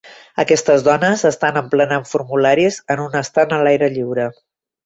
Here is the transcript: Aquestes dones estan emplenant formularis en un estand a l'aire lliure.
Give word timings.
Aquestes 0.43 0.85
dones 0.87 1.25
estan 1.29 1.59
emplenant 1.61 2.07
formularis 2.13 2.81
en 2.95 3.05
un 3.07 3.21
estand 3.23 3.57
a 3.59 3.61
l'aire 3.69 3.95
lliure. 3.99 4.27